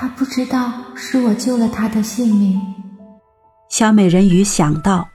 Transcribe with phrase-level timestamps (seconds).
[0.00, 2.56] 他不知道是我救了他的性命。
[3.68, 5.08] 小美人鱼想到，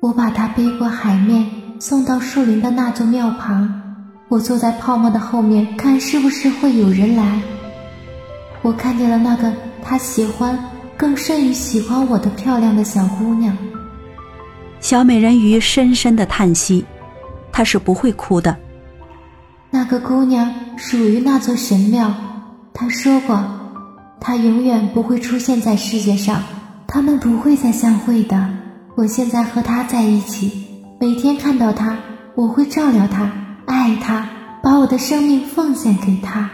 [0.00, 1.48] 我把他背过海面，
[1.78, 3.80] 送到树林的那座庙旁。
[4.26, 7.40] 我坐在泡沫的后面，看是不是会有人来。
[8.62, 9.52] 我看见了那个
[9.84, 10.58] 他喜欢，
[10.96, 13.56] 更甚于喜欢我的漂亮的小姑娘。
[14.80, 16.84] 小美人鱼深深的叹息，
[17.52, 18.56] 她是不会哭的。
[19.70, 22.12] 那个姑娘属于那座神庙，
[22.74, 23.40] 她说过，
[24.20, 26.42] 他永远不会出现在世界上，
[26.86, 28.48] 他们不会再相会的。
[28.94, 30.66] 我现在和他在一起，
[31.00, 31.96] 每天看到他，
[32.34, 33.32] 我会照料他。
[33.64, 34.28] 爱他，
[34.62, 36.50] 把我的生命奉献给他。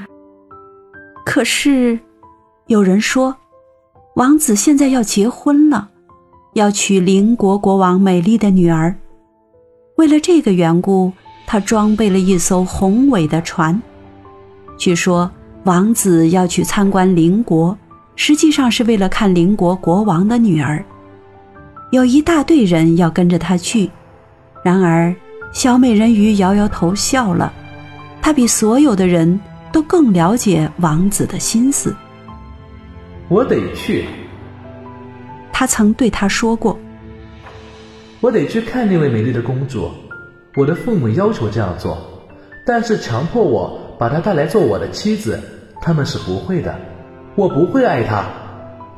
[1.24, 1.98] 可是，
[2.66, 3.34] 有人说，
[4.14, 5.88] 王子现在要结婚了，
[6.54, 8.94] 要娶邻国国王美丽的女儿。
[9.96, 11.12] 为了这个缘故，
[11.46, 13.80] 他装备了一艘宏伟的船。
[14.78, 15.30] 据说，
[15.66, 17.76] 王子要去参观邻国，
[18.14, 20.84] 实际上是为了看邻国国王的女儿。
[21.90, 23.90] 有一大队人要跟着他去，
[24.64, 25.14] 然而。
[25.52, 27.50] 小美人鱼摇摇头笑了，
[28.20, 29.40] 她比所有的人
[29.72, 31.96] 都更了解王子的心思。
[33.28, 34.04] 我得去。
[35.50, 36.78] 他曾对他说过
[38.20, 39.90] ：“我得去看那位美丽的公主。
[40.56, 41.96] 我的父母要求这样做，
[42.66, 45.40] 但是强迫我把她带来做我的妻子，
[45.80, 46.74] 他们是不会的。
[47.34, 48.24] 我不会爱她，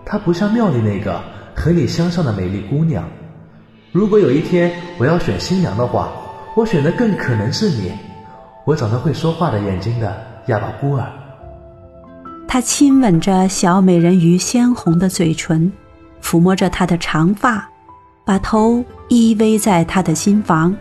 [0.04, 1.20] 她不像庙里那个
[1.54, 3.08] 和你相像的美丽姑娘。
[3.92, 6.12] 如果有一天我要选新娘的话。”
[6.56, 7.92] 我选的更可能是你，
[8.64, 11.06] 我长得会说话的眼睛的哑巴孤儿。
[12.48, 15.70] 他亲吻着小美人鱼鲜红的嘴唇，
[16.20, 17.64] 抚摸着她的长发，
[18.24, 20.74] 把头依偎在她的心房。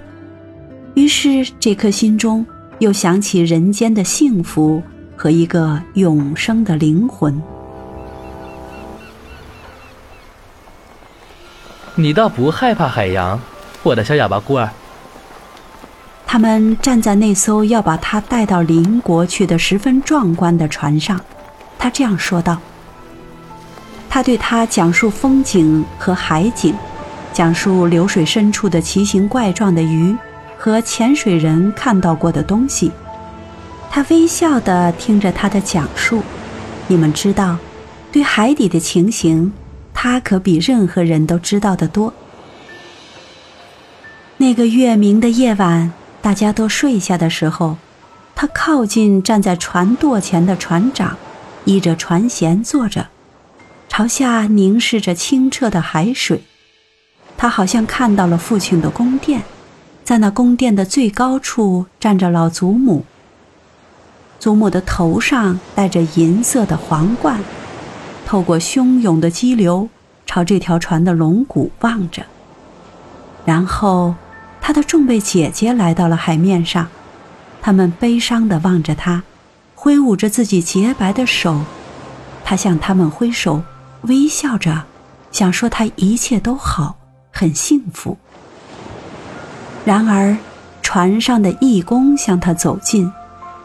[0.95, 2.43] 于是这颗心中
[2.79, 4.81] 又想起人间的幸福
[5.15, 7.41] 和一个永生的灵魂。
[11.95, 13.39] 你倒不害怕海洋，
[13.81, 14.69] 我的小哑巴孤儿。
[16.27, 21.19] 他们站在那艘要把他带到邻国去的十分壮观的船上，
[21.79, 22.59] 他这样说道
[24.07, 26.75] ：“他对他讲述风景和海景，
[27.33, 30.15] 讲述流水深处的奇形怪状的鱼
[30.57, 32.91] 和潜水人看到过的东西。
[33.89, 36.23] 他微笑地听着他的讲述。
[36.87, 37.57] 你们知道，
[38.11, 39.53] 对海底的情形，
[39.93, 42.13] 他可比任何人都知道得多。
[44.37, 47.77] 那个月明的夜晚。”大家都睡下的时候，
[48.35, 51.15] 他靠近站在船舵前的船长，
[51.63, 53.07] 依着船舷坐着，
[53.87, 56.43] 朝下凝视着清澈的海水。
[57.37, 59.43] 他好像看到了父亲的宫殿，
[60.07, 63.03] 在那宫殿的最高处站着老祖母。
[64.39, 67.41] 祖母的头上戴着银色的皇冠，
[68.25, 69.89] 透过汹涌的激流，
[70.25, 72.23] 朝这条船的龙骨望着，
[73.43, 74.15] 然后。
[74.61, 76.87] 他的众位姐姐来到了海面上，
[77.61, 79.23] 他们悲伤地望着他，
[79.75, 81.61] 挥舞着自己洁白的手。
[82.45, 83.61] 他向他们挥手，
[84.03, 84.83] 微笑着，
[85.31, 86.97] 想说他一切都好，
[87.31, 88.17] 很幸福。
[89.87, 90.35] 然而，
[90.81, 93.09] 船上的义工向他走近，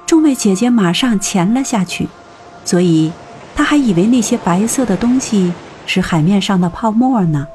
[0.06, 2.06] 众位姐姐马上潜了下去，
[2.65, 3.10] 所以
[3.56, 5.53] 他还以为那些白色的东西
[5.84, 7.49] 是海面上的泡沫呢。